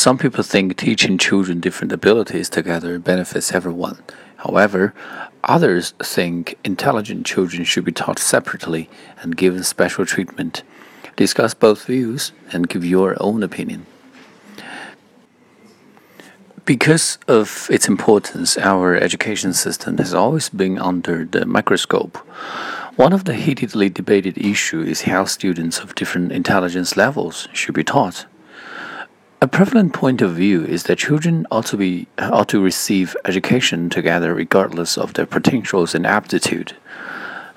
Some 0.00 0.16
people 0.16 0.42
think 0.42 0.78
teaching 0.78 1.18
children 1.18 1.60
different 1.60 1.92
abilities 1.92 2.48
together 2.48 2.98
benefits 2.98 3.52
everyone. 3.52 3.98
However, 4.38 4.94
others 5.44 5.92
think 6.02 6.56
intelligent 6.64 7.26
children 7.26 7.64
should 7.64 7.84
be 7.84 7.92
taught 7.92 8.18
separately 8.18 8.88
and 9.20 9.36
given 9.36 9.62
special 9.62 10.06
treatment. 10.06 10.62
Discuss 11.16 11.52
both 11.52 11.84
views 11.84 12.32
and 12.50 12.66
give 12.66 12.82
your 12.82 13.14
own 13.20 13.42
opinion. 13.42 13.84
Because 16.64 17.18
of 17.28 17.68
its 17.70 17.86
importance, 17.86 18.56
our 18.56 18.96
education 18.96 19.52
system 19.52 19.98
has 19.98 20.14
always 20.14 20.48
been 20.48 20.78
under 20.78 21.26
the 21.26 21.44
microscope. 21.44 22.16
One 22.96 23.12
of 23.12 23.26
the 23.26 23.34
heatedly 23.34 23.90
debated 23.90 24.38
issues 24.38 24.88
is 24.88 25.02
how 25.02 25.26
students 25.26 25.78
of 25.78 25.94
different 25.94 26.32
intelligence 26.32 26.96
levels 26.96 27.48
should 27.52 27.74
be 27.74 27.84
taught. 27.84 28.24
A 29.42 29.48
prevalent 29.48 29.94
point 29.94 30.20
of 30.20 30.32
view 30.32 30.66
is 30.66 30.82
that 30.82 30.98
children 30.98 31.46
ought 31.50 31.64
to 31.66 31.78
be 31.78 32.06
ought 32.18 32.50
to 32.50 32.62
receive 32.62 33.16
education 33.24 33.88
together 33.88 34.34
regardless 34.34 34.98
of 34.98 35.14
their 35.14 35.24
potentials 35.24 35.94
and 35.94 36.06
aptitude. 36.06 36.76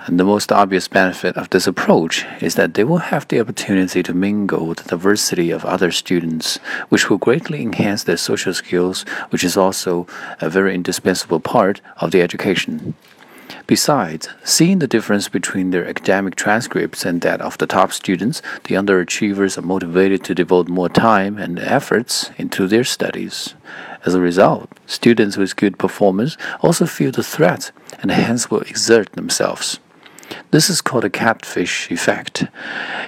And 0.06 0.18
the 0.18 0.24
most 0.24 0.50
obvious 0.50 0.88
benefit 0.88 1.36
of 1.36 1.50
this 1.50 1.68
approach 1.68 2.26
is 2.40 2.56
that 2.56 2.76
they 2.76 2.86
will 2.86 3.10
have 3.12 3.28
the 3.28 3.42
opportunity 3.42 4.02
to 4.02 4.14
mingle 4.14 4.66
with 4.66 4.78
the 4.78 4.88
diversity 4.96 5.52
of 5.52 5.66
other 5.66 5.92
students, 5.92 6.56
which 6.88 7.10
will 7.10 7.18
greatly 7.18 7.62
enhance 7.62 8.04
their 8.04 8.16
social 8.16 8.54
skills, 8.54 9.04
which 9.32 9.44
is 9.44 9.58
also 9.58 10.08
a 10.40 10.50
very 10.50 10.74
indispensable 10.74 11.42
part 11.42 11.82
of 11.98 12.12
the 12.12 12.22
education. 12.22 12.96
Besides, 13.66 14.28
seeing 14.44 14.80
the 14.80 14.88
difference 14.88 15.30
between 15.30 15.72
their 15.72 15.88
academic 15.88 16.36
transcripts 16.36 17.06
and 17.06 17.22
that 17.22 17.40
of 17.40 17.58
the 17.58 17.66
top 17.66 17.94
students, 17.94 18.42
the 18.66 18.76
underachievers 18.76 19.58
are 19.58 19.62
motivated 19.62 20.22
to 20.26 20.36
devote 20.36 20.68
more 20.68 20.90
time 20.90 21.38
and 21.38 21.58
efforts 21.58 22.30
into 22.38 22.68
their 22.68 22.84
studies. 22.84 23.54
As 24.06 24.14
a 24.14 24.20
result, 24.20 24.70
students 24.86 25.38
with 25.38 25.56
good 25.56 25.80
performance 25.80 26.36
also 26.60 26.86
feel 26.86 27.12
the 27.12 27.24
threat 27.24 27.72
and 28.02 28.12
hence 28.12 28.52
will 28.52 28.62
exert 28.62 29.14
themselves. 29.14 29.80
This 30.52 30.70
is 30.70 30.82
called 30.82 31.06
a 31.06 31.10
catfish 31.10 31.90
effect. 31.90 32.46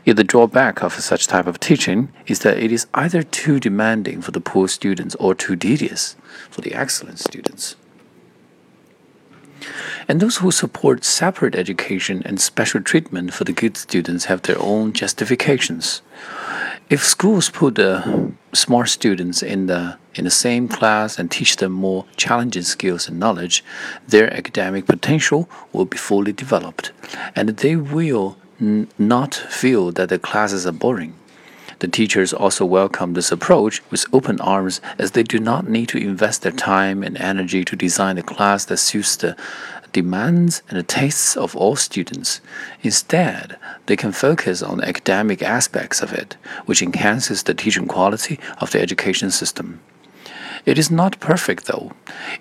Yet 0.06 0.16
the 0.16 0.24
drawback 0.24 0.82
of 0.82 0.94
such 0.94 1.28
type 1.28 1.48
of 1.48 1.60
teaching 1.60 2.14
is 2.28 2.40
that 2.40 2.58
it 2.58 2.72
is 2.72 2.88
either 2.94 3.24
too 3.24 3.60
demanding 3.60 4.22
for 4.22 4.32
the 4.32 4.42
poor 4.42 4.70
students 4.70 5.16
or 5.16 5.36
too 5.36 5.58
tedious 5.58 6.16
for 6.50 6.62
the 6.62 6.74
excellent 6.74 7.20
students. 7.20 7.76
And 10.08 10.20
those 10.20 10.38
who 10.38 10.52
support 10.52 11.04
separate 11.04 11.56
education 11.56 12.22
and 12.26 12.40
special 12.40 12.82
treatment 12.82 13.34
for 13.34 13.44
the 13.44 13.54
good 13.54 13.78
students 13.78 14.26
have 14.26 14.42
their 14.42 14.60
own 14.60 14.94
justifications. 14.94 16.02
If 16.90 17.04
schools 17.04 17.50
put 17.50 17.76
the 17.76 18.32
smart 18.54 18.90
students 18.90 19.42
in 19.42 19.66
the 19.66 19.98
in 20.14 20.24
the 20.24 20.32
same 20.32 20.68
class 20.68 21.20
and 21.20 21.30
teach 21.30 21.58
them 21.58 21.72
more 21.72 22.06
challenging 22.16 22.64
skills 22.64 23.10
and 23.10 23.20
knowledge, 23.20 23.64
their 24.08 24.32
academic 24.32 24.86
potential 24.86 25.50
will 25.74 25.86
be 25.86 25.98
fully 25.98 26.32
developed, 26.32 26.92
and 27.36 27.50
they 27.50 27.76
will 27.76 28.38
not 28.60 29.36
feel 29.36 29.92
that 29.92 30.10
the 30.10 30.20
classes 30.20 30.66
are 30.66 30.72
boring. 30.72 31.14
The 31.80 31.88
teachers 31.88 32.34
also 32.34 32.66
welcome 32.66 33.14
this 33.14 33.32
approach 33.32 33.82
with 33.92 34.06
open 34.14 34.40
arms 34.40 34.80
as 34.98 35.12
they 35.12 35.24
do 35.24 35.40
not 35.40 35.68
need 35.68 35.90
to 35.90 35.98
invest 35.98 36.42
their 36.42 36.52
time 36.52 37.04
and 37.04 37.18
energy 37.18 37.66
to 37.66 37.76
design 37.76 38.18
a 38.18 38.24
class 38.24 38.66
that 38.66 38.78
suits 38.78 39.16
the 39.16 39.36
demands 39.92 40.62
and 40.70 40.78
the 40.78 40.84
tastes 40.84 41.38
of 41.38 41.56
all 41.56 41.76
students. 41.76 42.42
Instead, 42.82 43.58
they 43.86 43.96
can 43.96 44.12
focus 44.12 44.62
on 44.62 44.84
academic 44.84 45.42
aspects 45.42 46.02
of 46.02 46.12
it, 46.14 46.38
which 46.66 46.82
enhances 46.82 47.44
the 47.44 47.54
teaching 47.54 47.88
quality 47.88 48.40
of 48.60 48.72
the 48.72 48.82
education 48.82 49.32
system. 49.32 49.80
It 50.66 50.80
is 50.80 50.90
not 50.90 51.20
perfect, 51.20 51.66
though. 51.66 51.92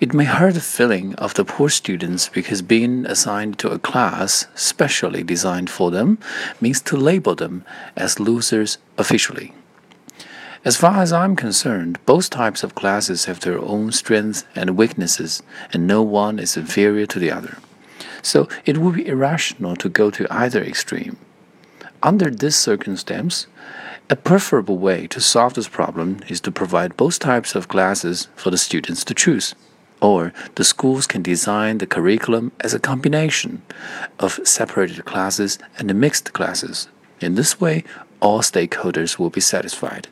It 0.01 0.15
may 0.15 0.25
hurt 0.25 0.55
the 0.55 0.61
feeling 0.61 1.15
of 1.17 1.35
the 1.35 1.45
poor 1.45 1.69
students 1.69 2.31
because 2.31 2.63
being 2.63 3.05
assigned 3.05 3.59
to 3.59 3.71
a 3.71 3.79
class 3.79 4.47
specially 4.55 5.23
designed 5.23 5.69
for 5.69 5.91
them 5.91 6.19
means 6.59 6.81
to 6.83 6.97
label 6.97 7.35
them 7.35 7.65
as 7.97 8.19
losers 8.19 8.79
officially. 8.97 9.53
As 10.65 10.79
far 10.79 11.03
as 11.03 11.13
I'm 11.13 11.37
concerned, 11.37 11.99
both 12.07 12.31
types 12.31 12.63
of 12.65 12.75
classes 12.75 13.27
have 13.27 13.41
their 13.41 13.59
own 13.59 13.93
strengths 13.93 14.45
and 14.55 14.79
weaknesses, 14.79 15.43
and 15.75 15.87
no 15.87 16.01
one 16.01 16.39
is 16.39 16.57
inferior 16.57 17.05
to 17.05 17.19
the 17.19 17.31
other. 17.31 17.59
So 18.23 18.49
it 18.65 18.79
would 18.79 18.95
be 18.95 19.07
irrational 19.07 19.77
to 19.77 19.91
go 19.91 20.11
to 20.11 20.27
either 20.31 20.65
extreme. 20.65 21.19
Under 22.03 22.31
this 22.31 22.57
circumstance, 22.57 23.47
a 24.11 24.17
preferable 24.17 24.79
way 24.79 25.07
to 25.07 25.21
solve 25.21 25.55
this 25.55 25.69
problem 25.69 26.21
is 26.29 26.41
to 26.43 26.53
provide 26.53 26.97
both 26.97 27.19
types 27.19 27.55
of 27.55 27.69
classes 27.69 28.29
for 28.37 28.51
the 28.51 28.59
students 28.59 29.05
to 29.05 29.15
choose. 29.15 29.55
Or 30.03 30.33
the 30.57 30.65
schools 30.65 31.07
can 31.07 31.23
design 31.23 31.79
the 31.79 31.87
curriculum 31.87 32.53
as 32.61 32.75
a 32.75 32.79
combination 32.79 33.63
of 34.19 34.41
separated 34.45 35.05
classes 35.07 35.59
and 35.79 35.95
mixed 35.95 36.35
classes. 36.35 36.89
In 37.21 37.37
this 37.37 37.61
way, 37.61 37.85
all 38.21 38.41
stakeholders 38.41 39.19
will 39.19 39.31
be 39.31 39.41
satisfied. 39.41 40.09